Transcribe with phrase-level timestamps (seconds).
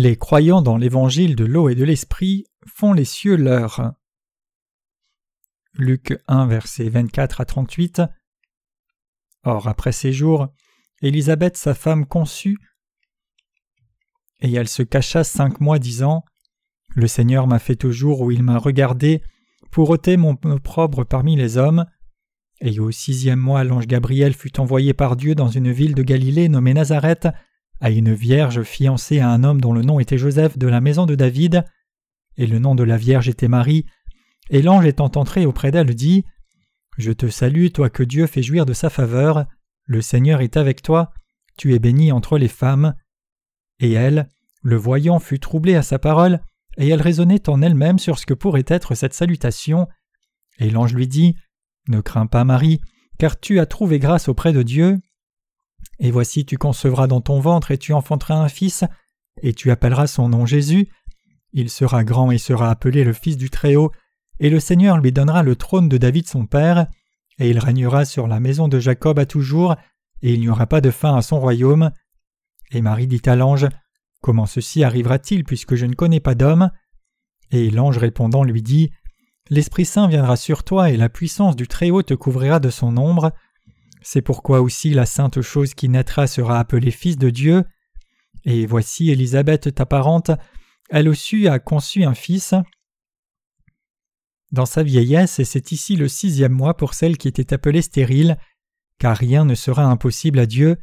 [0.00, 3.92] Les croyants dans l'évangile de l'eau et de l'esprit font les cieux leurs.
[5.74, 8.02] Luc 1, versets 24 à 38.
[9.42, 10.48] Or, après ces jours,
[11.02, 12.56] Élisabeth, sa femme, conçut,
[14.40, 16.24] et elle se cacha cinq mois, disant
[16.94, 19.22] Le Seigneur m'a fait au jour où il m'a regardé
[19.70, 21.84] pour ôter mon opprobre parmi les hommes.
[22.62, 26.48] Et au sixième mois, l'ange Gabriel fut envoyé par Dieu dans une ville de Galilée
[26.48, 27.28] nommée Nazareth,
[27.80, 31.06] à une vierge fiancée à un homme dont le nom était Joseph de la maison
[31.06, 31.64] de David,
[32.36, 33.86] et le nom de la vierge était Marie,
[34.50, 36.24] et l'ange étant entré auprès d'elle dit
[36.98, 39.46] Je te salue, toi que Dieu fait jouir de sa faveur,
[39.86, 41.12] le Seigneur est avec toi,
[41.56, 42.94] tu es bénie entre les femmes.
[43.80, 44.28] Et elle,
[44.62, 46.40] le voyant, fut troublée à sa parole,
[46.76, 49.88] et elle raisonnait en elle-même sur ce que pourrait être cette salutation.
[50.58, 51.34] Et l'ange lui dit
[51.88, 52.80] Ne crains pas, Marie,
[53.18, 54.98] car tu as trouvé grâce auprès de Dieu.
[56.00, 58.84] Et voici tu concevras dans ton ventre et tu enfanteras un fils,
[59.42, 60.88] et tu appelleras son nom Jésus.
[61.52, 63.92] Il sera grand et sera appelé le Fils du Très-Haut,
[64.38, 66.86] et le Seigneur lui donnera le trône de David son père,
[67.38, 69.76] et il régnera sur la maison de Jacob à toujours,
[70.22, 71.90] et il n'y aura pas de fin à son royaume.
[72.72, 73.68] Et Marie dit à l'ange
[74.22, 76.70] Comment ceci arrivera-t-il puisque je ne connais pas d'homme?
[77.50, 78.90] Et l'ange répondant lui dit
[79.48, 83.32] L'Esprit Saint viendra sur toi et la puissance du Très-Haut te couvrira de son ombre.
[84.02, 87.64] C'est pourquoi aussi la sainte chose qui naîtra sera appelée Fils de Dieu.
[88.44, 90.30] Et voici Élisabeth ta parente,
[90.88, 92.54] elle aussi a conçu un fils.
[94.50, 98.38] Dans sa vieillesse, et c'est ici le sixième mois pour celle qui était appelée stérile,
[98.98, 100.76] car rien ne sera impossible à Dieu.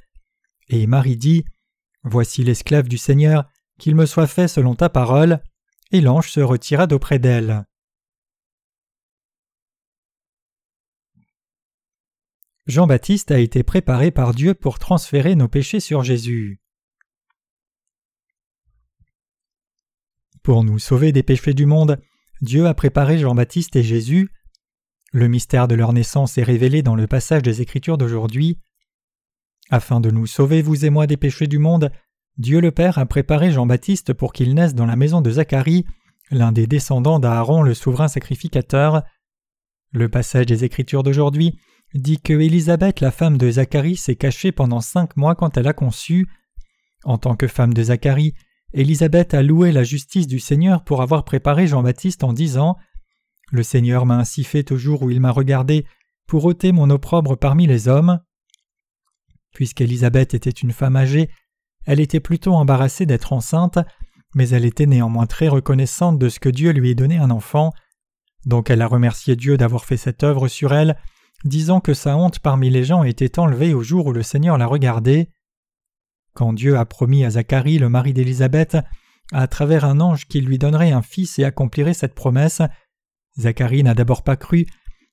[0.70, 1.44] Et Marie dit
[2.04, 5.42] Voici l'esclave du Seigneur, qu'il me soit fait selon ta parole.
[5.92, 7.66] Et l'ange se retira d'auprès d'elle.
[12.68, 16.60] Jean-Baptiste a été préparé par Dieu pour transférer nos péchés sur Jésus.
[20.44, 21.98] Pour nous sauver des péchés du monde,
[22.42, 24.30] Dieu a préparé Jean-Baptiste et Jésus.
[25.14, 28.60] Le mystère de leur naissance est révélé dans le passage des Écritures d'aujourd'hui.
[29.70, 31.90] Afin de nous sauver, vous et moi, des péchés du monde,
[32.38, 35.86] Dieu le Père a préparé Jean-Baptiste pour qu'il naisse dans la maison de Zacharie,
[36.32, 39.04] l'un des descendants d'Aaron le souverain sacrificateur.
[39.94, 41.58] Le passage des Écritures d'aujourd'hui
[41.98, 45.74] dit que Élisabeth, la femme de Zacharie, s'est cachée pendant cinq mois quand elle a
[45.74, 46.28] conçu.
[47.04, 48.34] En tant que femme de Zacharie,
[48.74, 52.78] Élisabeth a loué la justice du Seigneur pour avoir préparé Jean-Baptiste en disant
[53.52, 55.86] Le Seigneur m'a ainsi fait au jour où il m'a regardé
[56.28, 58.20] pour ôter mon opprobre parmi les hommes.
[59.54, 61.30] Puisqu'Élisabeth était une femme âgée,
[61.86, 63.80] elle était plutôt embarrassée d'être enceinte,
[64.36, 67.72] mais elle était néanmoins très reconnaissante de ce que Dieu lui ait donné un enfant.
[68.46, 70.98] Donc elle a remercié Dieu d'avoir fait cette œuvre sur elle
[71.44, 74.66] disant que sa honte parmi les gens était enlevée au jour où le Seigneur la
[74.66, 75.30] regardait.
[76.34, 78.78] Quand Dieu a promis à Zacharie, le mari d'Élisabeth,
[79.32, 82.62] à travers un ange qu'il lui donnerait un fils et accomplirait cette promesse,
[83.40, 84.66] Zacharie n'a d'abord pas cru,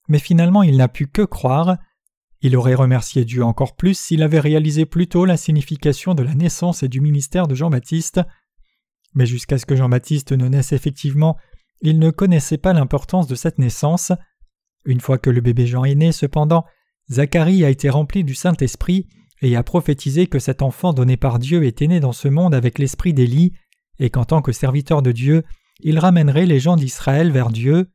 [0.08, 1.76] mais finalement il n'a pu que croire.
[2.40, 6.34] Il aurait remercié Dieu encore plus s'il avait réalisé plus tôt la signification de la
[6.34, 8.20] naissance et du ministère de Jean-Baptiste.
[9.14, 11.36] Mais jusqu'à ce que Jean-Baptiste ne naisse effectivement,
[11.80, 14.12] il ne connaissait pas l'importance de cette naissance.
[14.84, 16.64] Une fois que le bébé Jean est né, cependant,
[17.10, 19.08] Zacharie a été rempli du Saint-Esprit
[19.42, 22.78] et a prophétisé que cet enfant donné par Dieu était né dans ce monde avec
[22.78, 23.52] l'esprit d'Élie,
[23.98, 25.44] et qu'en tant que serviteur de Dieu,
[25.80, 27.90] il ramènerait les gens d'Israël vers Dieu.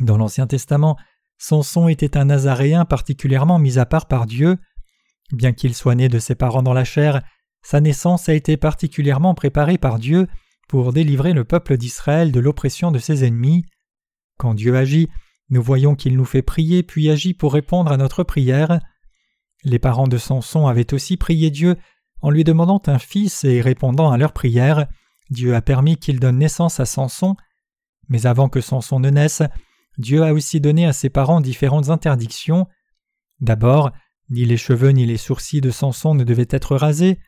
[0.00, 0.96] Dans l'Ancien Testament,
[1.38, 4.58] Samson était un Nazaréen particulièrement mis à part par Dieu.
[5.32, 7.22] Bien qu'il soit né de ses parents dans la chair,
[7.62, 10.26] sa naissance a été particulièrement préparée par Dieu
[10.68, 13.64] pour délivrer le peuple d'Israël de l'oppression de ses ennemis.
[14.38, 15.08] Quand Dieu agit,
[15.50, 18.80] nous voyons qu'il nous fait prier puis agit pour répondre à notre prière.
[19.62, 21.76] Les parents de Samson avaient aussi prié Dieu
[22.22, 24.86] en lui demandant un fils et répondant à leur prière,
[25.30, 27.36] Dieu a permis qu'il donne naissance à Samson.
[28.08, 29.42] Mais avant que Samson ne naisse,
[29.98, 32.66] Dieu a aussi donné à ses parents différentes interdictions.
[33.40, 33.92] D'abord,
[34.30, 37.18] ni les cheveux ni les sourcils de Samson ne devaient être rasés.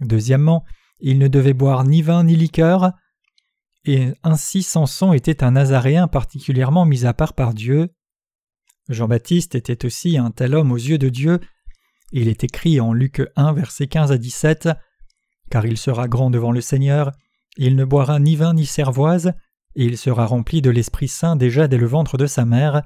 [0.00, 0.64] Deuxièmement,
[0.98, 2.92] il ne devait boire ni vin ni liqueur
[3.84, 7.90] et ainsi Samson était un Nazaréen particulièrement mis à part par Dieu.
[8.88, 11.40] Jean-Baptiste était aussi un tel homme aux yeux de Dieu.
[12.12, 14.68] Il est écrit en Luc 1, versets 15 à 17
[15.50, 17.12] Car il sera grand devant le Seigneur,
[17.56, 19.32] il ne boira ni vin ni cervoise,
[19.74, 22.82] et il sera rempli de l'Esprit Saint déjà dès le ventre de sa mère,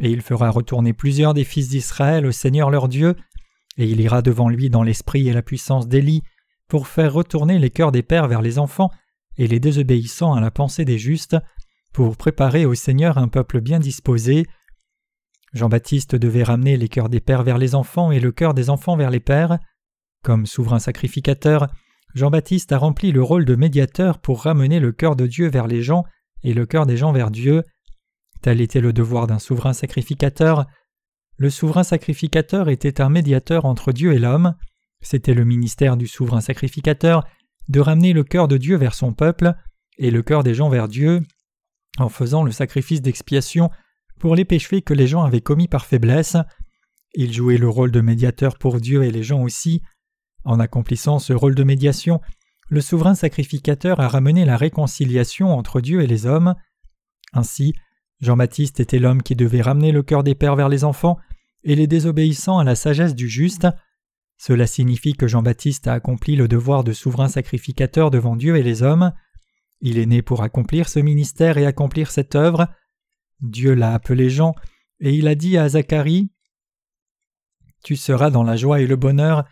[0.00, 3.16] et il fera retourner plusieurs des fils d'Israël au Seigneur leur Dieu,
[3.78, 6.22] et il ira devant lui dans l'esprit et la puissance d'Élie,
[6.68, 8.90] pour faire retourner les cœurs des pères vers les enfants,
[9.38, 11.36] et les désobéissants à la pensée des justes,
[11.92, 14.46] pour préparer au Seigneur un peuple bien disposé.
[15.52, 18.96] Jean-Baptiste devait ramener les cœurs des pères vers les enfants et le cœur des enfants
[18.96, 19.58] vers les pères.
[20.24, 21.68] Comme souverain sacrificateur,
[22.14, 25.82] Jean-Baptiste a rempli le rôle de médiateur pour ramener le cœur de Dieu vers les
[25.82, 26.04] gens
[26.42, 27.62] et le cœur des gens vers Dieu.
[28.40, 30.66] Tel était le devoir d'un souverain sacrificateur.
[31.36, 34.54] Le souverain sacrificateur était un médiateur entre Dieu et l'homme.
[35.00, 37.24] C'était le ministère du souverain sacrificateur
[37.68, 39.54] de ramener le cœur de Dieu vers son peuple
[39.98, 41.20] et le cœur des gens vers Dieu
[41.98, 43.70] en faisant le sacrifice d'expiation
[44.18, 46.36] pour les péchés que les gens avaient commis par faiblesse.
[47.14, 49.82] Il jouait le rôle de médiateur pour Dieu et les gens aussi.
[50.44, 52.20] En accomplissant ce rôle de médiation,
[52.68, 56.54] le souverain sacrificateur a ramené la réconciliation entre Dieu et les hommes.
[57.32, 57.74] Ainsi,
[58.20, 61.18] Jean-Baptiste était l'homme qui devait ramener le cœur des pères vers les enfants
[61.64, 63.66] et les désobéissants à la sagesse du juste.
[64.44, 68.82] Cela signifie que Jean-Baptiste a accompli le devoir de souverain sacrificateur devant Dieu et les
[68.82, 69.12] hommes.
[69.80, 72.66] Il est né pour accomplir ce ministère et accomplir cette œuvre.
[73.38, 74.56] Dieu l'a appelé Jean,
[74.98, 76.32] et il a dit à Zacharie
[77.84, 79.44] Tu seras dans la joie et le bonheur,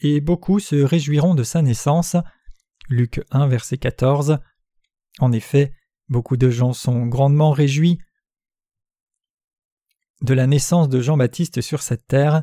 [0.00, 2.14] et beaucoup se réjouiront de sa naissance.
[2.90, 4.40] Luc 1, verset 14.
[5.20, 5.72] En effet,
[6.10, 7.98] beaucoup de gens sont grandement réjouis
[10.20, 12.42] de la naissance de Jean-Baptiste sur cette terre.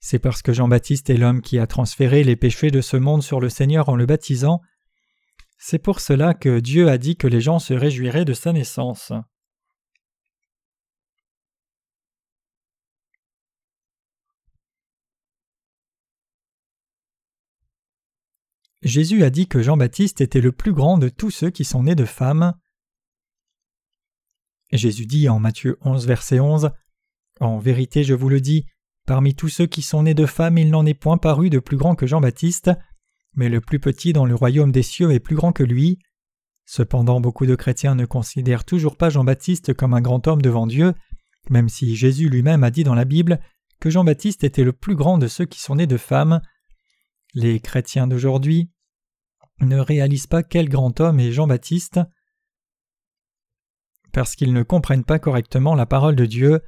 [0.00, 3.38] C'est parce que Jean-Baptiste est l'homme qui a transféré les péchés de ce monde sur
[3.38, 4.62] le Seigneur en le baptisant.
[5.58, 9.12] C'est pour cela que Dieu a dit que les gens se réjouiraient de sa naissance.
[18.82, 21.94] Jésus a dit que Jean-Baptiste était le plus grand de tous ceux qui sont nés
[21.94, 22.54] de femmes.
[24.72, 26.70] Jésus dit en Matthieu 11, verset 11
[27.40, 28.64] En vérité, je vous le dis,
[29.10, 31.76] parmi tous ceux qui sont nés de femmes, il n'en est point paru de plus
[31.76, 32.70] grand que Jean-Baptiste,
[33.34, 35.98] mais le plus petit dans le royaume des cieux est plus grand que lui.
[36.64, 40.94] Cependant, beaucoup de chrétiens ne considèrent toujours pas Jean-Baptiste comme un grand homme devant Dieu,
[41.48, 43.40] même si Jésus lui-même a dit dans la Bible
[43.80, 46.40] que Jean-Baptiste était le plus grand de ceux qui sont nés de femmes.
[47.34, 48.70] Les chrétiens d'aujourd'hui
[49.58, 51.98] ne réalisent pas quel grand homme est Jean-Baptiste
[54.12, 56.60] parce qu'ils ne comprennent pas correctement la parole de Dieu.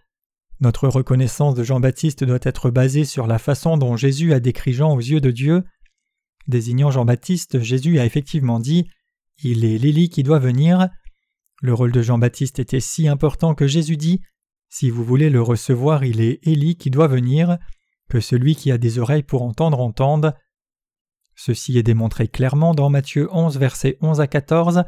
[0.62, 4.94] Notre reconnaissance de Jean-Baptiste doit être basée sur la façon dont Jésus a décrit Jean
[4.94, 5.64] aux yeux de Dieu.
[6.46, 8.86] Désignant Jean-Baptiste, Jésus a effectivement dit
[9.42, 10.88] Il est l'Élie qui doit venir.
[11.62, 14.20] Le rôle de Jean-Baptiste était si important que Jésus dit
[14.68, 17.58] Si vous voulez le recevoir, il est Élie qui doit venir,
[18.08, 20.32] que celui qui a des oreilles pour entendre entende.
[21.34, 24.84] Ceci est démontré clairement dans Matthieu 11, versets 11 à 14.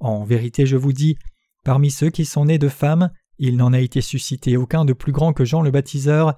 [0.00, 1.16] En vérité, je vous dis,
[1.64, 5.12] parmi ceux qui sont nés de femmes, il n'en a été suscité aucun de plus
[5.12, 6.36] grand que Jean le baptiseur,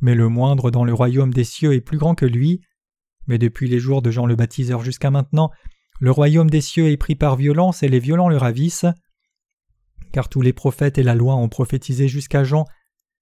[0.00, 2.60] mais le moindre dans le royaume des cieux est plus grand que lui.
[3.26, 5.50] Mais depuis les jours de Jean le baptiseur jusqu'à maintenant,
[6.00, 8.86] le royaume des cieux est pris par violence et les violents le ravissent.
[10.12, 12.64] Car tous les prophètes et la loi ont prophétisé jusqu'à Jean,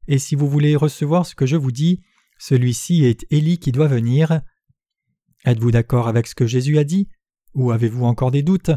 [0.09, 2.03] et si vous voulez recevoir ce que je vous dis,
[2.39, 4.41] celui-ci est Élie qui doit venir.
[5.45, 7.09] Êtes-vous d'accord avec ce que Jésus a dit?
[7.55, 8.71] Ou avez-vous encore des doutes?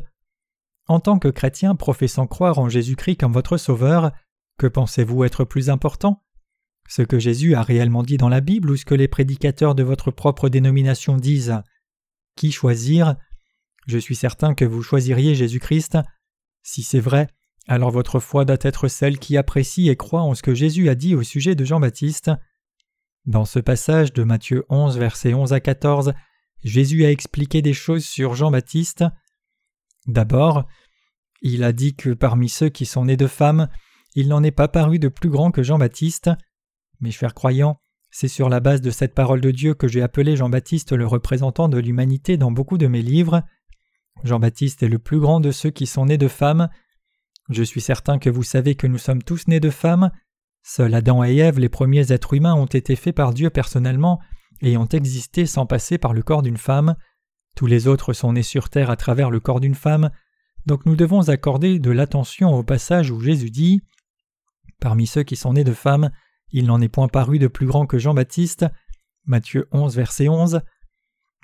[0.87, 4.11] En tant que chrétien professant croire en Jésus-Christ comme votre Sauveur,
[4.59, 6.23] que pensez-vous être plus important?
[6.87, 9.83] Ce que Jésus a réellement dit dans la Bible ou ce que les prédicateurs de
[9.83, 11.61] votre propre dénomination disent?
[12.35, 13.15] Qui choisir?
[13.87, 15.97] Je suis certain que vous choisiriez Jésus-Christ.
[16.61, 17.27] Si c'est vrai,
[17.67, 20.95] alors votre foi doit être celle qui apprécie et croit en ce que Jésus a
[20.95, 22.31] dit au sujet de Jean-Baptiste.
[23.25, 26.13] Dans ce passage de Matthieu 11, versets 11 à 14,
[26.63, 29.05] Jésus a expliqué des choses sur Jean-Baptiste.
[30.07, 30.67] D'abord,
[31.41, 33.69] il a dit que parmi ceux qui sont nés de femmes,
[34.15, 36.29] il n'en est pas paru de plus grand que Jean-Baptiste.
[36.99, 37.79] Mes chers croyants,
[38.11, 41.69] c'est sur la base de cette parole de Dieu que j'ai appelé Jean-Baptiste le représentant
[41.69, 43.43] de l'humanité dans beaucoup de mes livres.
[44.23, 46.69] Jean-Baptiste est le plus grand de ceux qui sont nés de femmes.
[47.49, 50.11] Je suis certain que vous savez que nous sommes tous nés de femmes.
[50.63, 54.19] Seuls Adam et Ève, les premiers êtres humains, ont été faits par Dieu personnellement
[54.61, 56.95] et ont existé sans passer par le corps d'une femme.
[57.55, 60.11] Tous les autres sont nés sur terre à travers le corps d'une femme.
[60.65, 63.81] Donc nous devons accorder de l'attention au passage où Jésus dit
[64.79, 66.11] Parmi ceux qui sont nés de femmes,
[66.51, 68.65] il n'en est point paru de plus grand que Jean-Baptiste.
[69.25, 70.61] Matthieu 11, verset 11.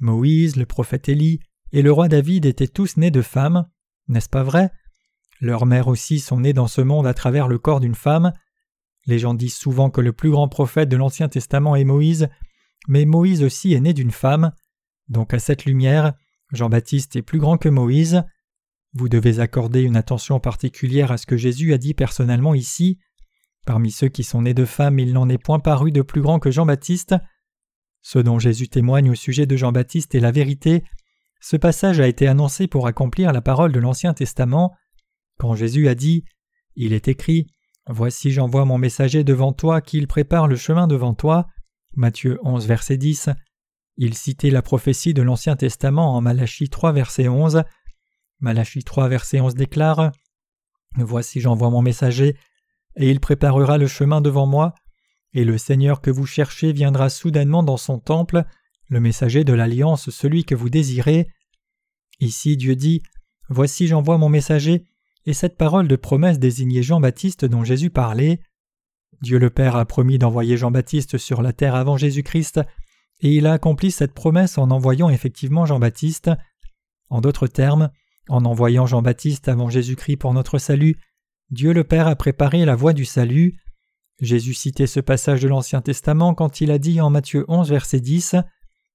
[0.02, 1.40] Moïse, le prophète Élie
[1.72, 3.68] et le roi David étaient tous nés de femmes,
[4.08, 4.72] n'est-ce pas vrai?
[5.42, 8.34] Leurs mères aussi sont nées dans ce monde à travers le corps d'une femme.
[9.06, 12.30] Les gens disent souvent que le plus grand prophète de l'Ancien Testament est Moïse,
[12.88, 14.52] mais Moïse aussi est né d'une femme.
[15.10, 16.14] Donc à cette lumière,
[16.52, 18.24] Jean-Baptiste est plus grand que Moïse.
[18.94, 23.00] Vous devez accorder une attention particulière à ce que Jésus a dit personnellement ici.
[23.66, 26.40] Parmi ceux qui sont nés de femmes, il n'en est point paru de plus grand
[26.40, 27.16] que Jean-Baptiste.
[28.02, 30.84] Ce dont Jésus témoigne au sujet de Jean-Baptiste est la vérité.
[31.42, 34.76] Ce passage a été annoncé pour accomplir la parole de l'Ancien Testament.
[35.40, 36.24] Quand Jésus a dit
[36.76, 37.48] Il est écrit
[37.88, 41.48] Voici j'envoie mon messager devant toi, qu'il prépare le chemin devant toi.
[41.96, 43.30] Matthieu 11, verset 10.
[43.98, 47.64] Il citait la prophétie de l'Ancien Testament en Malachie 3 verset 11.
[48.40, 50.12] Malachie 3 verset 11 déclare
[50.98, 52.38] Voici j'envoie mon messager,
[52.98, 54.74] et il préparera le chemin devant moi,
[55.34, 58.46] et le Seigneur que vous cherchez viendra soudainement dans son temple,
[58.88, 61.28] le messager de l'alliance, celui que vous désirez.
[62.20, 63.04] Ici Dieu dit
[63.50, 64.86] Voici j'envoie mon messager,
[65.26, 68.40] et cette parole de promesse désignait Jean-Baptiste dont Jésus parlait.
[69.22, 72.62] Dieu le Père a promis d'envoyer Jean-Baptiste sur la terre avant Jésus-Christ,
[73.22, 76.32] et il a accompli cette promesse en envoyant effectivement Jean-Baptiste.
[77.10, 77.90] En d'autres termes,
[78.30, 80.98] en envoyant Jean-Baptiste avant Jésus-Christ pour notre salut,
[81.52, 83.60] Dieu le Père a préparé la voie du salut.
[84.20, 88.00] Jésus citait ce passage de l'Ancien Testament quand il a dit en Matthieu 11 verset
[88.00, 88.36] 10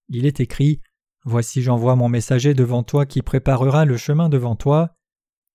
[0.09, 0.80] Il est écrit
[1.25, 4.97] Voici j'envoie mon messager devant toi qui préparera le chemin devant toi.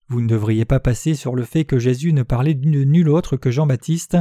[0.08, 3.36] Vous ne devriez pas passer sur le fait que Jésus ne parlait de nul autre
[3.36, 4.18] que Jean-Baptiste.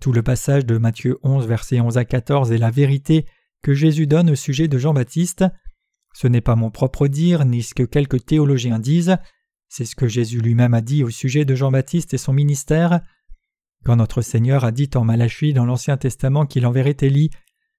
[0.00, 3.26] Tout le passage de Matthieu 11 versets 11 à 14 est la vérité
[3.62, 5.44] que Jésus donne au sujet de Jean-Baptiste.
[6.14, 9.18] Ce n'est pas mon propre dire, ni ce que quelques théologiens disent,
[9.70, 13.00] c'est ce que Jésus lui-même a dit au sujet de Jean-Baptiste et son ministère.
[13.84, 17.30] Quand notre Seigneur a dit en Malachie dans l'Ancien Testament qu'il enverrait Élie,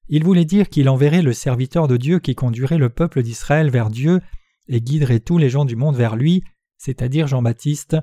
[0.07, 3.89] il voulait dire qu'il enverrait le serviteur de Dieu qui conduirait le peuple d'Israël vers
[3.89, 4.21] Dieu
[4.69, 6.45] et guiderait tous les gens du monde vers lui,
[6.77, 7.97] c'est-à-dire Jean-Baptiste.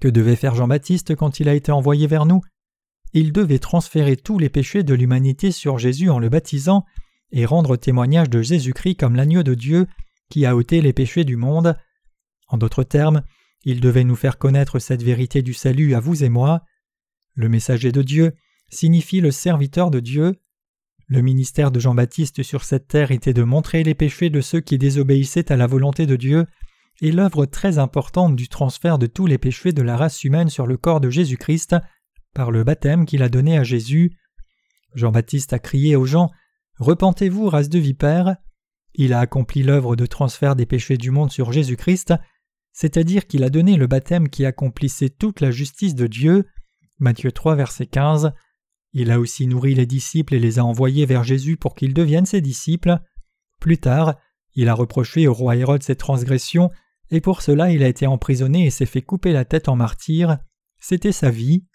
[0.00, 2.40] Que devait faire Jean-Baptiste quand il a été envoyé vers nous?
[3.14, 6.84] Il devait transférer tous les péchés de l'humanité sur Jésus en le baptisant
[7.32, 9.88] et rendre témoignage de Jésus-Christ comme l'agneau de Dieu
[10.30, 11.76] qui a ôté les péchés du monde.
[12.48, 13.22] En d'autres termes,
[13.64, 16.62] il devait nous faire connaître cette vérité du salut à vous et moi.
[17.34, 18.34] Le messager de Dieu
[18.70, 20.36] signifie le serviteur de Dieu.
[21.06, 24.78] Le ministère de Jean-Baptiste sur cette terre était de montrer les péchés de ceux qui
[24.78, 26.46] désobéissaient à la volonté de Dieu
[27.00, 30.66] et l'œuvre très importante du transfert de tous les péchés de la race humaine sur
[30.66, 31.76] le corps de Jésus-Christ
[32.34, 34.16] par le baptême qu'il a donné à Jésus.
[34.94, 36.30] Jean-Baptiste a crié aux gens
[36.78, 38.36] Repentez-vous, race de vipères.
[38.94, 42.14] Il a accompli l'œuvre de transfert des péchés du monde sur Jésus-Christ,
[42.80, 46.46] c'est-à-dire qu'il a donné le baptême qui accomplissait toute la justice de Dieu.
[47.00, 48.32] Matthieu 3, verset 15.
[48.92, 52.24] Il a aussi nourri les disciples et les a envoyés vers Jésus pour qu'ils deviennent
[52.24, 53.00] ses disciples.
[53.58, 54.14] Plus tard,
[54.54, 56.70] il a reproché au roi Hérode ses transgressions,
[57.10, 60.38] et pour cela il a été emprisonné et s'est fait couper la tête en martyr.
[60.78, 61.66] C'était sa vie.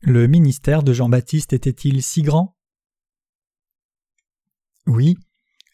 [0.00, 2.56] Le ministère de Jean-Baptiste était-il si grand?
[4.86, 5.18] Oui,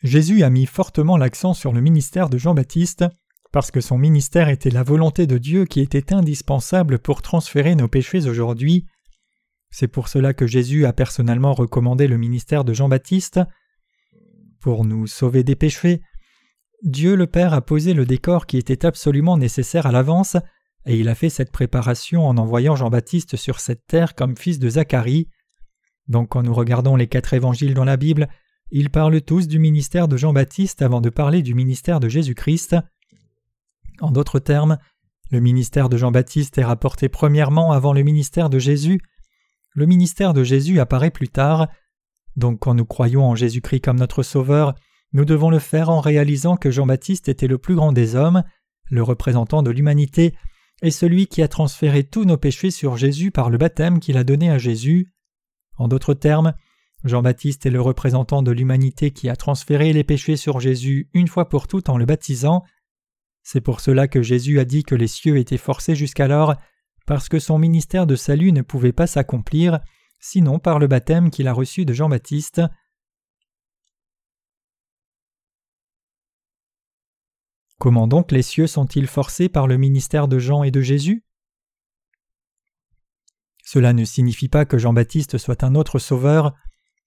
[0.03, 3.05] Jésus a mis fortement l'accent sur le ministère de Jean-Baptiste,
[3.53, 7.87] parce que son ministère était la volonté de Dieu qui était indispensable pour transférer nos
[7.87, 8.87] péchés aujourd'hui.
[9.71, 13.41] C'est pour cela que Jésus a personnellement recommandé le ministère de Jean-Baptiste.
[14.61, 16.03] Pour nous sauver des péchés,
[16.83, 20.37] Dieu le Père a posé le décor qui était absolument nécessaire à l'avance,
[20.85, 24.69] et il a fait cette préparation en envoyant Jean-Baptiste sur cette terre comme fils de
[24.69, 25.29] Zacharie.
[26.09, 28.29] Donc quand nous regardons les quatre évangiles dans la Bible,
[28.73, 32.75] ils parlent tous du ministère de Jean-Baptiste avant de parler du ministère de Jésus-Christ.
[34.01, 34.79] En d'autres termes,
[35.31, 38.99] le ministère de Jean-Baptiste est rapporté premièrement avant le ministère de Jésus.
[39.75, 41.69] Le ministère de Jésus apparaît plus tard.
[42.37, 44.75] Donc quand nous croyons en Jésus-Christ comme notre Sauveur,
[45.13, 48.43] nous devons le faire en réalisant que Jean-Baptiste était le plus grand des hommes,
[48.91, 50.35] le représentant de l'humanité,
[50.81, 54.25] et celui qui a transféré tous nos péchés sur Jésus par le baptême qu'il a
[54.25, 55.13] donné à Jésus.
[55.77, 56.55] En d'autres termes,
[57.05, 61.49] Jean-Baptiste est le représentant de l'humanité qui a transféré les péchés sur Jésus une fois
[61.49, 62.63] pour toutes en le baptisant,
[63.43, 66.55] c'est pour cela que Jésus a dit que les cieux étaient forcés jusqu'alors,
[67.07, 69.81] parce que son ministère de salut ne pouvait pas s'accomplir,
[70.21, 72.63] sinon par le baptême qu'il a reçu de Jean-Baptiste.
[77.79, 81.25] Comment donc les cieux sont-ils forcés par le ministère de Jean et de Jésus?
[83.65, 86.55] Cela ne signifie pas que Jean-Baptiste soit un autre sauveur,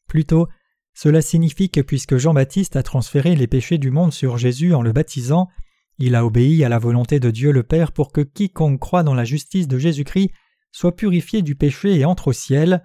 [0.07, 0.47] plutôt
[0.93, 4.93] cela signifie que puisque Jean-Baptiste a transféré les péchés du monde sur Jésus en le
[4.93, 5.49] baptisant,
[5.97, 9.13] il a obéi à la volonté de Dieu le Père pour que quiconque croit dans
[9.13, 10.31] la justice de Jésus-Christ
[10.71, 12.83] soit purifié du péché et entre au ciel.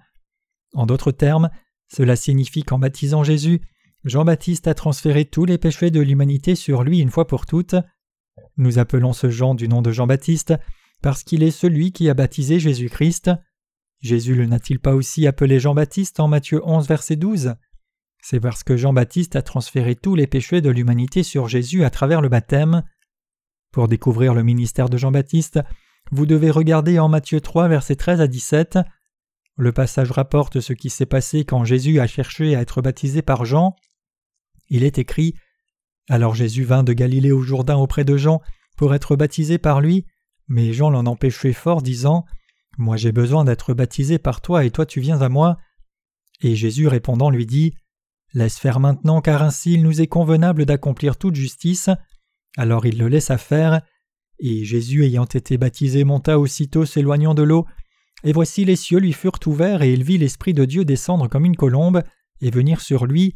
[0.73, 1.49] En d'autres termes,
[1.93, 3.61] cela signifie qu'en baptisant Jésus,
[4.03, 7.75] Jean-Baptiste a transféré tous les péchés de l'humanité sur lui une fois pour toutes.
[8.57, 10.53] Nous appelons ce Jean du nom de Jean-Baptiste
[11.01, 13.31] parce qu'il est celui qui a baptisé Jésus-Christ.
[14.01, 17.53] Jésus le n'a-t-il pas aussi appelé Jean-Baptiste en Matthieu 11 verset 12
[18.19, 22.19] C'est parce que Jean-Baptiste a transféré tous les péchés de l'humanité sur Jésus à travers
[22.19, 22.83] le baptême.
[23.71, 25.59] Pour découvrir le ministère de Jean-Baptiste,
[26.11, 28.79] vous devez regarder en Matthieu 3, versets 13 à 17.
[29.55, 33.45] Le passage rapporte ce qui s'est passé quand Jésus a cherché à être baptisé par
[33.45, 33.75] Jean.
[34.67, 35.35] Il est écrit
[36.09, 38.41] Alors Jésus vint de Galilée au Jourdain auprès de Jean
[38.77, 40.07] pour être baptisé par lui,
[40.47, 42.25] mais Jean l'en empêchait fort, disant
[42.77, 45.57] Moi j'ai besoin d'être baptisé par toi et toi tu viens à moi.
[46.41, 47.73] Et Jésus répondant lui dit
[48.33, 51.89] Laisse faire maintenant, car ainsi il nous est convenable d'accomplir toute justice.
[52.57, 53.81] Alors il le laissa faire,
[54.39, 57.65] et Jésus ayant été baptisé monta aussitôt s'éloignant de l'eau,
[58.23, 61.45] et voici les cieux lui furent ouverts, et il vit l'Esprit de Dieu descendre comme
[61.45, 62.03] une colombe,
[62.41, 63.33] et venir sur lui,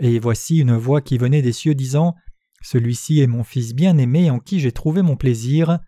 [0.00, 2.14] et voici une voix qui venait des cieux disant
[2.62, 5.78] Celui-ci est mon Fils bien-aimé en qui j'ai trouvé mon plaisir.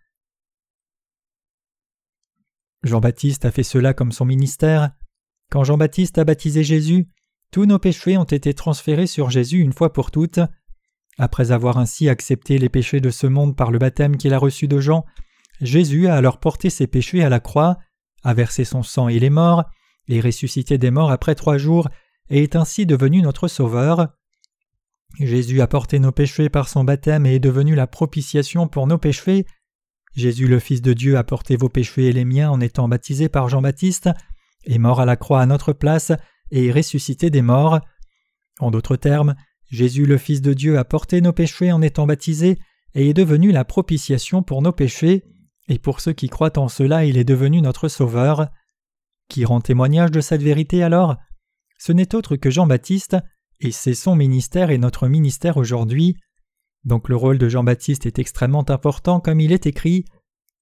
[2.83, 4.91] Jean-Baptiste a fait cela comme son ministère.
[5.51, 7.07] Quand Jean-Baptiste a baptisé Jésus,
[7.51, 10.39] tous nos péchés ont été transférés sur Jésus une fois pour toutes.
[11.17, 14.67] Après avoir ainsi accepté les péchés de ce monde par le baptême qu'il a reçu
[14.67, 15.05] de Jean,
[15.61, 17.77] Jésus a alors porté ses péchés à la croix,
[18.23, 19.63] a versé son sang et les morts,
[20.07, 21.89] et ressuscité des morts après trois jours,
[22.29, 24.09] et est ainsi devenu notre Sauveur.
[25.19, 28.97] Jésus a porté nos péchés par son baptême et est devenu la propitiation pour nos
[28.97, 29.45] péchés.
[30.15, 33.29] Jésus le Fils de Dieu a porté vos péchés et les miens en étant baptisé
[33.29, 34.09] par Jean-Baptiste,
[34.65, 36.11] est mort à la croix à notre place,
[36.51, 37.79] et ressuscité des morts.
[38.59, 39.35] En d'autres termes,
[39.69, 42.57] Jésus le Fils de Dieu a porté nos péchés en étant baptisé
[42.93, 45.23] et est devenu la propitiation pour nos péchés,
[45.67, 48.47] et pour ceux qui croient en cela il est devenu notre Sauveur.
[49.29, 51.17] Qui rend témoignage de cette vérité alors?
[51.77, 53.17] Ce n'est autre que Jean-Baptiste,
[53.59, 56.15] et c'est son ministère et notre ministère aujourd'hui.
[56.87, 60.05] Donc le rôle de Jean-Baptiste est extrêmement important comme il est écrit.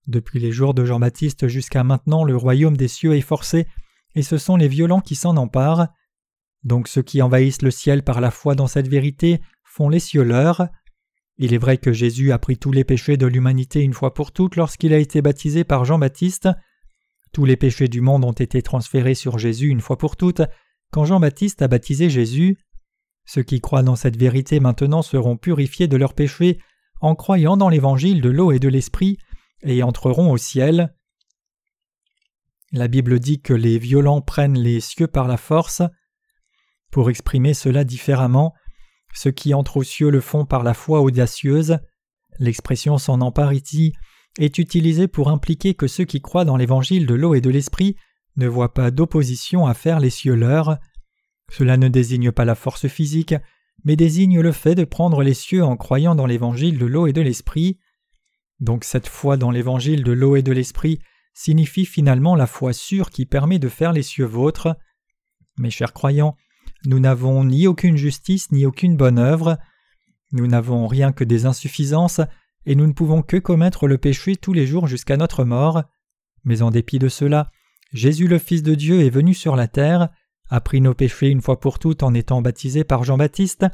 [0.08, 3.68] Depuis les jours de Jean-Baptiste jusqu'à maintenant le royaume des cieux est forcé
[4.16, 5.88] et ce sont les violents qui s'en emparent.
[6.64, 10.24] Donc ceux qui envahissent le ciel par la foi dans cette vérité font les cieux
[10.24, 10.68] leurs.
[11.38, 14.32] Il est vrai que Jésus a pris tous les péchés de l'humanité une fois pour
[14.32, 16.50] toutes lorsqu'il a été baptisé par Jean-Baptiste.
[17.34, 20.42] Tous les péchés du monde ont été transférés sur Jésus une fois pour toutes
[20.92, 22.58] quand Jean-Baptiste a baptisé Jésus.
[23.26, 26.60] Ceux qui croient dans cette vérité maintenant seront purifiés de leurs péchés
[27.02, 29.18] en croyant dans l'évangile de l'eau et de l'esprit
[29.64, 30.94] et entreront au ciel.
[32.72, 35.82] La Bible dit que les violents prennent les cieux par la force.
[36.92, 38.54] Pour exprimer cela différemment,
[39.14, 41.80] ceux qui entrent aux cieux le font par la foi audacieuse.
[42.38, 43.94] L'expression s'en empare ici
[44.38, 47.96] est utilisée pour impliquer que ceux qui croient dans l'évangile de l'eau et de l'esprit
[48.36, 50.78] ne voient pas d'opposition à faire les cieux leurs.
[51.52, 53.36] Cela ne désigne pas la force physique,
[53.84, 57.14] mais désigne le fait de prendre les cieux en croyant dans l'évangile de l'eau et
[57.14, 57.80] de l'esprit.
[58.60, 61.00] Donc cette foi dans l'évangile de l'eau et de l'esprit
[61.34, 64.76] signifie finalement la foi sûre qui permet de faire les cieux vôtres.
[65.58, 66.36] Mes chers croyants,
[66.86, 69.58] nous n'avons ni aucune justice ni aucune bonne œuvre,
[70.32, 72.22] nous n'avons rien que des insuffisances,
[72.66, 75.84] et nous ne pouvons que commettre le péché tous les jours jusqu'à notre mort.
[76.44, 77.52] Mais en dépit de cela,
[77.94, 80.10] Jésus le Fils de Dieu est venu sur la terre,
[80.50, 83.66] a pris nos péchés une fois pour toutes en étant baptisé par Jean-Baptiste,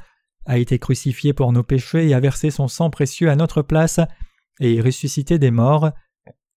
[0.45, 3.99] a été crucifié pour nos péchés et a versé son sang précieux à notre place,
[4.59, 5.91] et ressuscité des morts.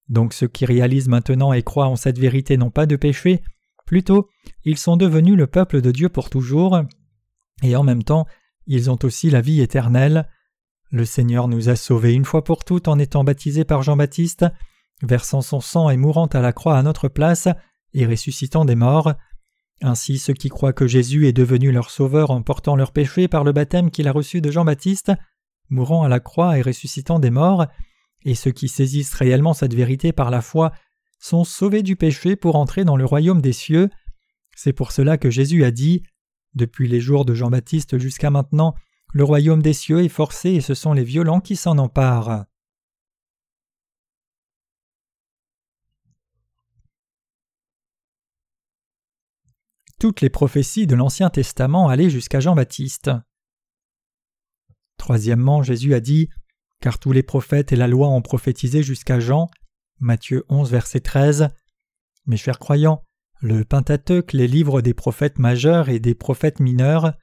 [0.09, 3.43] Donc ceux qui réalisent maintenant et croient en cette vérité n'ont pas de péché,
[3.87, 4.29] plutôt
[4.65, 6.81] ils sont devenus le peuple de Dieu pour toujours,
[7.63, 8.27] et en même temps
[8.67, 10.29] ils ont aussi la vie éternelle.
[10.91, 14.47] Le Seigneur nous a sauvés une fois pour toutes en étant baptisés par Jean-Baptiste,
[15.03, 17.49] versant son sang et mourant à la croix à notre place,
[17.95, 19.15] et ressuscitant des morts.
[19.87, 23.45] Ainsi ceux qui croient que Jésus est devenu leur sauveur en portant leurs péchés par
[23.45, 25.13] le baptême qu'il a reçu de Jean-Baptiste,
[25.69, 27.67] mourant à la croix et ressuscitant des morts,
[28.25, 30.73] et ceux qui saisissent réellement cette vérité par la foi
[31.19, 33.91] sont sauvés du péché pour entrer dans le royaume des cieux.
[34.57, 36.03] C'est pour cela que Jésus a dit
[36.55, 38.75] Depuis les jours de Jean-Baptiste jusqu'à maintenant,
[39.13, 42.47] le royaume des cieux est forcé et ce sont les violents qui s'en emparent.
[50.05, 53.11] Toutes les prophéties de l'Ancien Testament allaient jusqu'à Jean-Baptiste.
[54.99, 56.29] Troisièmement, Jésus a dit
[56.83, 59.49] car tous les prophètes et la loi ont prophétisé jusqu'à Jean.
[60.01, 61.49] Matthieu 11, verset 13.
[62.27, 63.03] Mes chers croyants,
[63.41, 67.15] le Pentateuque, les livres des prophètes majeurs et des prophètes mineurs,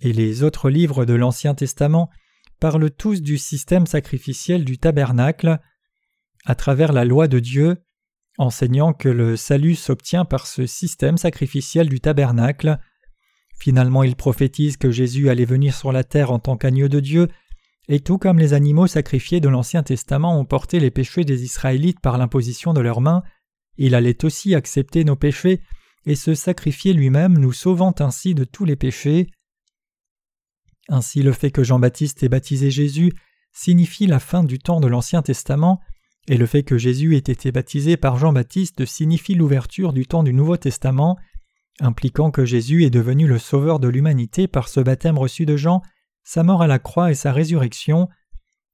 [0.00, 2.08] et les autres livres de l'Ancien Testament
[2.58, 5.60] parlent tous du système sacrificiel du tabernacle,
[6.46, 7.76] à travers la loi de Dieu,
[8.38, 12.78] enseignant que le salut s'obtient par ce système sacrificiel du tabernacle.
[13.58, 17.28] Finalement, ils prophétisent que Jésus allait venir sur la terre en tant qu'agneau de Dieu
[17.92, 21.98] et tout comme les animaux sacrifiés de l'Ancien Testament ont porté les péchés des Israélites
[21.98, 23.24] par l'imposition de leurs mains,
[23.78, 25.60] il allait aussi accepter nos péchés
[26.06, 29.26] et se sacrifier lui-même, nous sauvant ainsi de tous les péchés.
[30.88, 33.12] Ainsi le fait que Jean-Baptiste ait baptisé Jésus
[33.52, 35.80] signifie la fin du temps de l'Ancien Testament,
[36.28, 40.32] et le fait que Jésus ait été baptisé par Jean-Baptiste signifie l'ouverture du temps du
[40.32, 41.16] Nouveau Testament,
[41.80, 45.82] impliquant que Jésus est devenu le Sauveur de l'humanité par ce baptême reçu de Jean
[46.22, 48.08] sa mort à la croix et sa résurrection.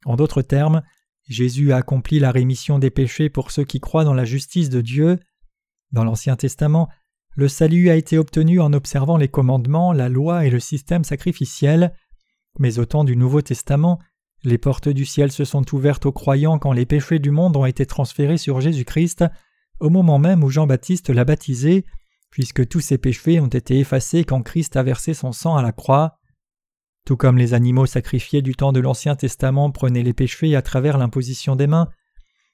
[0.05, 0.83] En d'autres termes,
[1.29, 4.81] Jésus a accompli la rémission des péchés pour ceux qui croient dans la justice de
[4.81, 5.19] Dieu.
[5.93, 6.89] Dans l'Ancien Testament,
[7.35, 11.95] le salut a été obtenu en observant les commandements, la loi et le système sacrificiel,
[12.59, 14.01] mais au temps du Nouveau Testament,
[14.47, 17.67] les portes du ciel se sont ouvertes aux croyants quand les péchés du monde ont
[17.67, 19.25] été transférés sur Jésus-Christ,
[19.81, 21.85] au moment même où Jean-Baptiste l'a baptisé,
[22.31, 25.73] puisque tous ces péchés ont été effacés quand Christ a versé son sang à la
[25.73, 26.21] croix.
[27.05, 30.97] Tout comme les animaux sacrifiés du temps de l'Ancien Testament prenaient les péchés à travers
[30.97, 31.89] l'imposition des mains,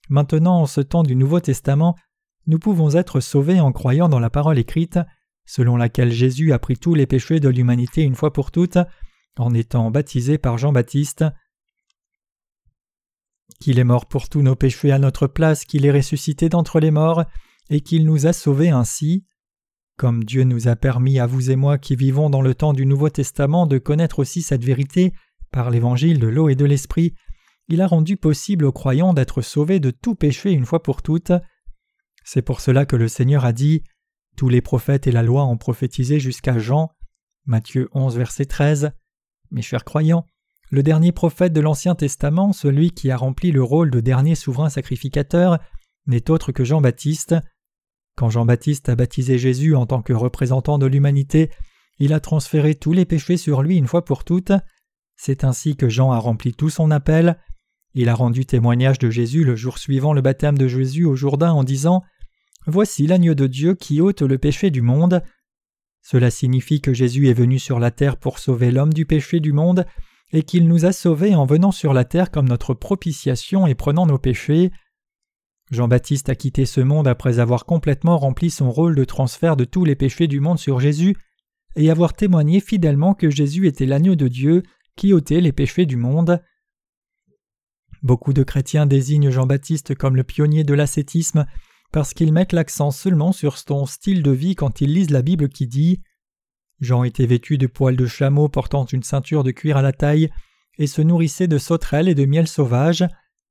[0.08, 1.94] maintenant en ce temps du Nouveau Testament,
[2.46, 4.98] nous pouvons être sauvés en croyant dans la parole écrite,
[5.44, 8.78] selon laquelle Jésus a pris tous les péchés de l'humanité une fois pour toutes,
[9.36, 11.24] en étant baptisé par Jean-Baptiste.
[13.62, 16.90] Qu'il est mort pour tous nos péchés à notre place, qu'il est ressuscité d'entre les
[16.90, 17.22] morts,
[17.70, 19.24] et qu'il nous a sauvés ainsi.
[19.96, 22.86] Comme Dieu nous a permis à vous et moi qui vivons dans le temps du
[22.86, 25.12] Nouveau Testament de connaître aussi cette vérité
[25.52, 27.14] par l'évangile de l'eau et de l'esprit,
[27.68, 31.30] il a rendu possible aux croyants d'être sauvés de tout péché une fois pour toutes.
[32.24, 33.84] C'est pour cela que le Seigneur a dit
[34.36, 36.90] Tous les prophètes et la loi ont prophétisé jusqu'à Jean.
[37.46, 38.90] Matthieu 11, verset 13.
[39.52, 40.26] Mes chers croyants,
[40.72, 44.70] le dernier prophète de l'Ancien Testament, celui qui a rempli le rôle de dernier souverain
[44.70, 45.58] sacrificateur,
[46.06, 47.36] n'est autre que Jean-Baptiste.
[48.16, 51.50] Quand Jean-Baptiste a baptisé Jésus en tant que représentant de l'humanité,
[51.98, 54.52] il a transféré tous les péchés sur lui une fois pour toutes.
[55.14, 57.38] C'est ainsi que Jean a rempli tout son appel.
[57.92, 61.52] Il a rendu témoignage de Jésus le jour suivant le baptême de Jésus au Jourdain
[61.52, 62.02] en disant
[62.66, 65.22] Voici l'agneau de Dieu qui ôte le péché du monde.
[66.00, 69.52] Cela signifie que Jésus est venu sur la terre pour sauver l'homme du péché du
[69.52, 69.84] monde
[70.32, 74.06] et qu'il nous a sauvés en venant sur la terre comme notre propitiation et prenant
[74.06, 74.70] nos péchés.
[75.70, 79.84] Jean-Baptiste a quitté ce monde après avoir complètement rempli son rôle de transfert de tous
[79.84, 81.16] les péchés du monde sur Jésus
[81.76, 84.62] et avoir témoigné fidèlement que Jésus était l'agneau de Dieu
[84.96, 86.42] qui ôtait les péchés du monde.
[88.02, 91.46] Beaucoup de chrétiens désignent Jean-Baptiste comme le pionnier de l'ascétisme
[91.92, 95.48] parce qu'ils mettent l'accent seulement sur son style de vie quand ils lisent la Bible
[95.48, 96.02] qui dit
[96.82, 100.28] Jean était vêtu de poils de chameau portant une ceinture de cuir à la taille
[100.78, 103.06] et se nourrissait de sauterelles et de miel sauvage.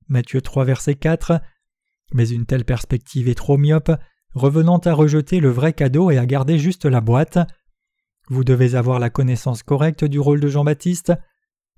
[0.08, 1.42] Matthieu 3 verset 4
[2.14, 3.92] mais une telle perspective est trop myope,
[4.34, 7.40] revenant à rejeter le vrai cadeau et à garder juste la boîte.
[8.30, 11.14] Vous devez avoir la connaissance correcte du rôle de Jean-Baptiste,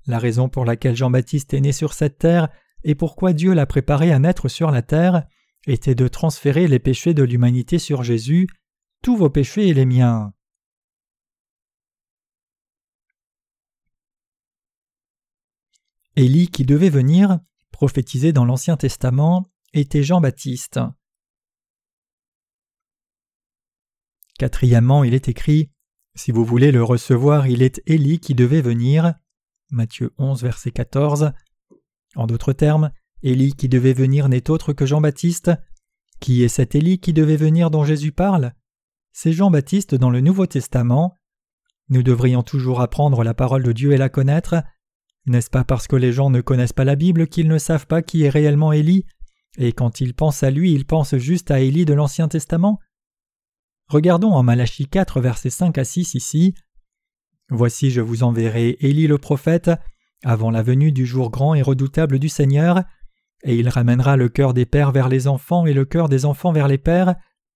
[0.06, 2.48] la raison pour laquelle Jean-Baptiste est né sur cette terre
[2.84, 5.24] et pourquoi Dieu l'a préparé à naître sur la terre
[5.66, 8.46] était de transférer les péchés de l'humanité sur Jésus,
[9.02, 10.34] tous vos péchés et les miens.
[16.16, 17.40] Élie qui devait venir,
[17.72, 20.78] prophétisé dans l'Ancien Testament, était Jean-Baptiste.
[24.38, 25.70] Quatrièmement, il est écrit
[26.14, 29.14] Si vous voulez le recevoir, il est Élie qui devait venir.
[29.70, 31.32] Matthieu 11, verset 14.
[32.14, 32.92] En d'autres termes,
[33.24, 35.50] Élie qui devait venir n'est autre que Jean-Baptiste.
[36.20, 38.54] Qui est cet Élie qui devait venir dont Jésus parle?
[39.12, 41.16] C'est Jean-Baptiste dans le Nouveau Testament.
[41.88, 44.62] Nous devrions toujours apprendre la parole de Dieu et la connaître.
[45.26, 48.02] N'est-ce pas parce que les gens ne connaissent pas la Bible qu'ils ne savent pas
[48.02, 49.06] qui est réellement Élie?
[49.56, 52.78] Et quand il pense à lui, il pense juste à Élie de l'Ancien Testament?
[53.88, 56.54] Regardons en Malachie 4, versets 5 à 6 ici.
[57.50, 59.70] Voici, je vous enverrai Élie le prophète,
[60.24, 62.82] avant la venue du jour grand et redoutable du Seigneur,
[63.44, 66.52] et il ramènera le cœur des pères vers les enfants et le cœur des enfants
[66.52, 67.14] vers les pères,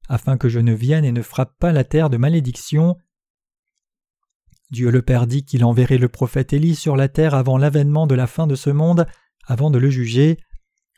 [0.09, 2.97] afin que je ne vienne et ne frappe pas la terre de malédiction.
[4.71, 8.15] Dieu le Père dit qu'il enverrait le prophète Élie sur la terre avant l'avènement de
[8.15, 9.07] la fin de ce monde,
[9.47, 10.39] avant de le juger.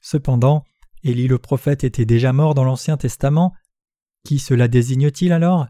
[0.03, 0.65] Cependant,
[1.03, 3.53] Élie le prophète était déjà mort dans l'Ancien Testament.
[4.25, 5.67] Qui cela désigne-t-il alors?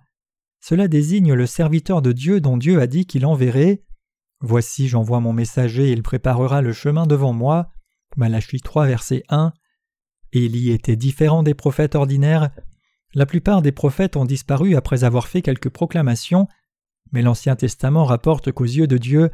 [0.60, 3.82] Cela désigne le serviteur de Dieu dont Dieu a dit qu'il enverrait.
[4.40, 7.70] Voici j'envoie mon messager, il préparera le chemin devant moi.
[8.16, 9.52] Malachie 3 verset 1.
[10.32, 12.50] Élie était différent des prophètes ordinaires.
[13.14, 16.46] La plupart des prophètes ont disparu après avoir fait quelques proclamations,
[17.12, 19.30] mais l'Ancien Testament rapporte qu'aux yeux de Dieu,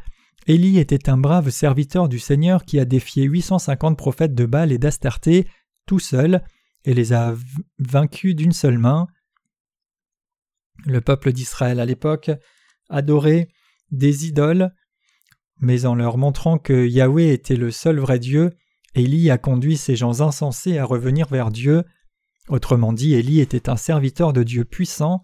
[0.47, 4.79] Élie était un brave serviteur du Seigneur qui a défié 850 prophètes de Baal et
[4.79, 5.47] d'Astarté
[5.87, 6.43] tout seul
[6.85, 7.35] et les a
[7.79, 9.09] vaincus d'une seule main.
[10.85, 12.31] Le peuple d'Israël à l'époque
[12.89, 13.49] adorait
[13.91, 14.73] des idoles,
[15.59, 18.53] mais en leur montrant que Yahweh était le seul vrai Dieu,
[18.95, 21.83] Élie a conduit ces gens insensés à revenir vers Dieu.
[22.49, 25.21] Autrement dit, Élie était un serviteur de Dieu puissant.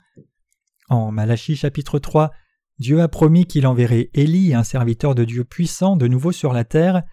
[0.89, 2.33] En Malachie chapitre 3,
[2.83, 6.65] Dieu a promis qu'il enverrait Élie, un serviteur de Dieu puissant, de nouveau sur la
[6.65, 7.05] terre,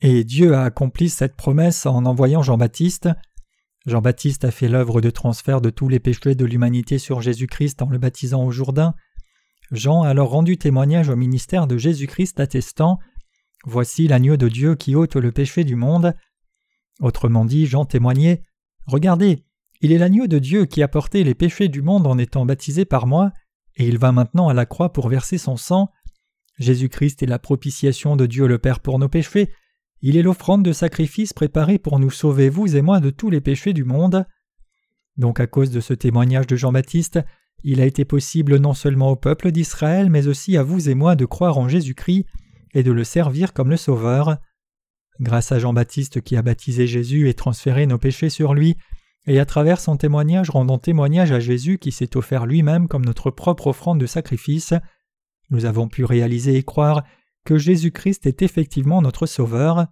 [0.00, 3.08] et Dieu a accompli cette promesse en envoyant Jean-Baptiste.
[3.84, 7.88] Jean-Baptiste a fait l'œuvre de transfert de tous les péchés de l'humanité sur Jésus-Christ en
[7.88, 8.94] le baptisant au Jourdain.
[9.72, 13.00] Jean a alors rendu témoignage au ministère de Jésus-Christ attestant
[13.64, 16.14] Voici l'agneau de Dieu qui ôte le péché du monde.
[17.00, 18.44] Autrement dit, Jean témoignait
[18.86, 19.44] Regardez,
[19.80, 22.84] il est l'agneau de Dieu qui a porté les péchés du monde en étant baptisé
[22.84, 23.32] par moi,
[23.76, 25.90] et il va maintenant à la croix pour verser son sang.
[26.58, 29.50] Jésus-Christ est la propitiation de Dieu le Père pour nos péchés,
[30.02, 33.40] il est l'offrande de sacrifice préparée pour nous sauver, vous et moi, de tous les
[33.40, 34.26] péchés du monde.
[35.16, 37.20] Donc à cause de ce témoignage de Jean-Baptiste,
[37.64, 41.16] il a été possible non seulement au peuple d'Israël, mais aussi à vous et moi
[41.16, 42.26] de croire en Jésus-Christ
[42.74, 44.36] et de le servir comme le Sauveur.
[45.18, 48.76] Grâce à Jean-Baptiste qui a baptisé Jésus et transféré nos péchés sur lui,
[49.26, 53.30] et à travers son témoignage rendant témoignage à Jésus qui s'est offert lui-même comme notre
[53.30, 54.74] propre offrande de sacrifice,
[55.50, 57.04] nous avons pu réaliser et croire
[57.44, 59.86] que Jésus-Christ est effectivement notre Sauveur.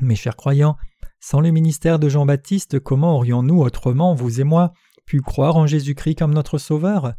[0.00, 0.76] Mes chers croyants,
[1.20, 4.72] sans le ministère de Jean-Baptiste, comment aurions-nous autrement, vous et moi,
[5.06, 7.14] pu croire en Jésus-Christ comme notre Sauveur?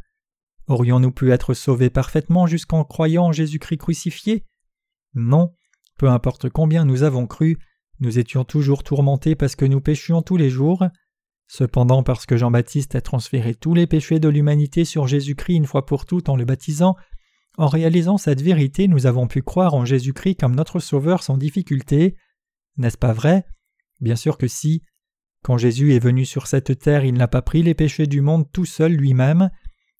[0.66, 4.44] Aurions-nous pu être sauvés parfaitement jusqu'en croyant en Jésus-Christ crucifié?
[5.14, 5.54] Non,
[5.98, 7.58] peu importe combien nous avons cru,
[8.02, 10.84] nous étions toujours tourmentés parce que nous péchions tous les jours.
[11.46, 15.86] Cependant, parce que Jean-Baptiste a transféré tous les péchés de l'humanité sur Jésus-Christ une fois
[15.86, 16.96] pour toutes en le baptisant,
[17.58, 22.16] en réalisant cette vérité, nous avons pu croire en Jésus-Christ comme notre Sauveur sans difficulté.
[22.78, 23.44] N'est-ce pas vrai?
[24.00, 24.82] Bien sûr que si.
[25.44, 28.50] Quand Jésus est venu sur cette terre, il n'a pas pris les péchés du monde
[28.52, 29.50] tout seul lui-même.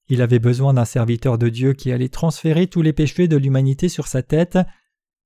[0.08, 3.88] Il avait besoin d'un serviteur de Dieu qui allait transférer tous les péchés de l'humanité
[3.88, 4.58] sur sa tête.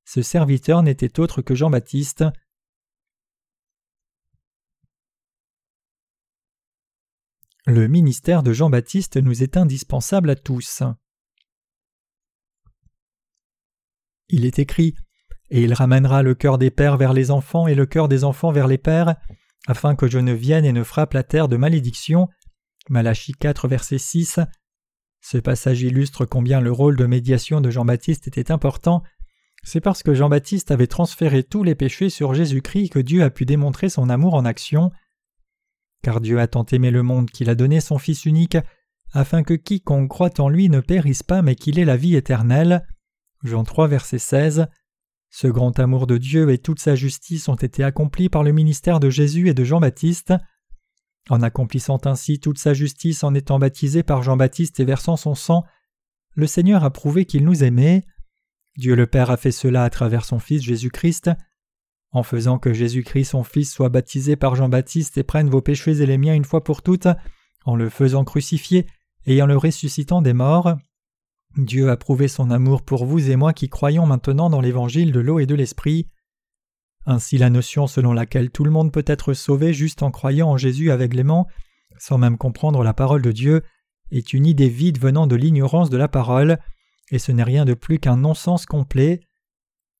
[0.04, 2.24] Ce serviteur n'était autre que Jean-Baptiste.
[7.68, 10.84] Le ministère de Jean-Baptiste nous est indispensable à tous.
[14.28, 14.94] Il est écrit
[15.50, 18.52] Et il ramènera le cœur des pères vers les enfants et le cœur des enfants
[18.52, 19.16] vers les pères,
[19.66, 22.28] afin que je ne vienne et ne frappe la terre de malédiction.
[22.88, 24.38] Malachie 4, verset 6.
[25.20, 29.02] Ce passage illustre combien le rôle de médiation de Jean-Baptiste était important.
[29.64, 33.44] C'est parce que Jean-Baptiste avait transféré tous les péchés sur Jésus-Christ que Dieu a pu
[33.44, 34.92] démontrer son amour en action.
[36.06, 38.56] Car Dieu a tant aimé le monde qu'il a donné son Fils unique,
[39.12, 42.86] afin que quiconque croit en lui ne périsse pas mais qu'il ait la vie éternelle.
[43.42, 44.68] Jean 3, verset 16.
[45.30, 49.00] Ce grand amour de Dieu et toute sa justice ont été accomplis par le ministère
[49.00, 50.32] de Jésus et de Jean-Baptiste.
[51.28, 55.64] En accomplissant ainsi toute sa justice en étant baptisé par Jean-Baptiste et versant son sang,
[56.36, 58.04] le Seigneur a prouvé qu'il nous aimait.
[58.76, 61.30] Dieu le Père a fait cela à travers son Fils Jésus-Christ.
[62.16, 66.06] En faisant que Jésus-Christ son Fils soit baptisé par Jean-Baptiste et prenne vos péchés et
[66.06, 67.08] les miens une fois pour toutes,
[67.66, 68.86] en le faisant crucifier
[69.26, 70.78] et en le ressuscitant des morts,
[71.58, 75.20] Dieu a prouvé son amour pour vous et moi qui croyons maintenant dans l'évangile de
[75.20, 76.08] l'eau et de l'esprit.
[77.04, 80.56] Ainsi la notion selon laquelle tout le monde peut être sauvé juste en croyant en
[80.56, 81.46] Jésus aveuglément,
[81.98, 83.62] sans même comprendre la parole de Dieu,
[84.10, 86.56] est une idée vide venant de l'ignorance de la parole,
[87.10, 89.20] et ce n'est rien de plus qu'un non-sens complet.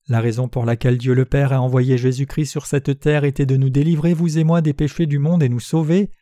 [0.08, 3.56] La raison pour laquelle Dieu le Père a envoyé Jésus-Christ sur cette terre était de
[3.56, 6.12] nous délivrer, vous et moi, des péchés du monde et nous sauver.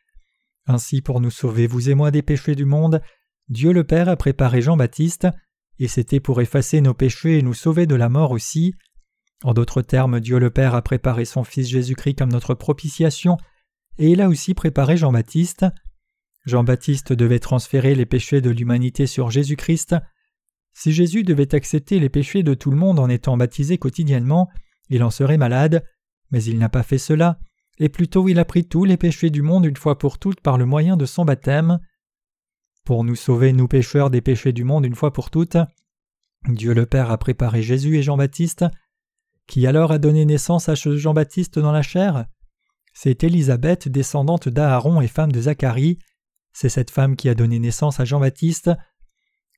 [0.67, 3.03] Ainsi, pour nous sauver, vous et moi, des péchés du monde,
[3.49, 5.29] Dieu le Père a préparé Jean-Baptiste,
[5.79, 8.75] et c'était pour effacer nos péchés et nous sauver de la mort aussi.
[9.43, 13.37] En d'autres termes, Dieu le Père a préparé son Fils Jésus-Christ comme notre propitiation,
[13.99, 15.67] et il a aussi préparé Jean-Baptiste.
[16.47, 19.97] Jean-Baptiste devait transférer les péchés de l'humanité sur Jésus-Christ.
[20.75, 24.51] Si Jésus devait accepter les péchés de tout le monde en étant baptisé quotidiennement,
[24.91, 25.85] il en serait malade,
[26.31, 27.39] mais il n'a pas fait cela,
[27.79, 30.59] et plutôt il a pris tous les péchés du monde une fois pour toutes par
[30.59, 31.79] le moyen de son baptême.
[32.85, 35.57] Pour nous sauver, nous pécheurs, des péchés du monde une fois pour toutes,
[36.49, 38.67] Dieu le Père a préparé Jésus et Jean-Baptiste.
[39.47, 42.27] Qui alors a donné naissance à Jean-Baptiste dans la chair
[42.93, 45.99] C'est Élisabeth, descendante d'Aaron et femme de Zacharie.
[46.53, 48.71] C'est cette femme qui a donné naissance à Jean-Baptiste.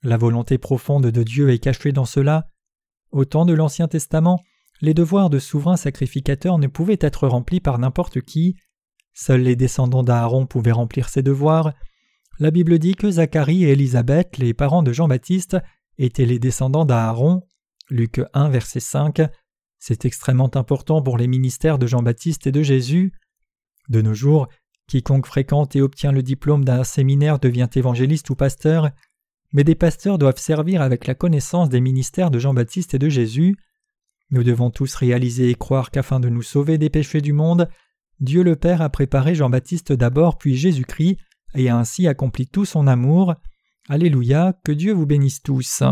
[0.03, 2.49] La volonté profonde de Dieu est cachée dans cela.
[3.11, 4.43] Au temps de l'Ancien Testament,
[4.81, 8.57] les devoirs de souverain sacrificateur ne pouvaient être remplis par n'importe qui.
[9.15, 11.73] Seuls les descendants d'Aaron pouvaient remplir ces devoirs.
[12.39, 15.57] La Bible dit que Zacharie et Élisabeth, les parents de Jean-Baptiste,
[15.97, 17.43] étaient les descendants d'Aaron.
[17.89, 19.23] Luc 1, verset 5.
[19.79, 23.13] C'est extrêmement important pour les ministères de Jean-Baptiste et de Jésus.
[23.89, 24.49] De nos jours,
[24.89, 28.91] quiconque fréquente et obtient le diplôme d'un séminaire devient évangéliste ou pasteur,
[29.53, 33.57] mais des pasteurs doivent servir avec la connaissance des ministères de Jean-Baptiste et de Jésus.
[34.31, 37.69] Nous devons tous réaliser et croire qu'afin de nous sauver des péchés du monde,
[38.21, 41.19] Dieu le Père a préparé Jean-Baptiste d'abord puis Jésus-Christ
[41.55, 43.35] et a ainsi accompli tout son amour.
[43.89, 45.83] Alléluia, que Dieu vous bénisse tous.